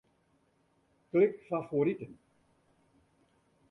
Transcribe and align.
Klik 1.11 1.43
Favoriten. 1.47 2.17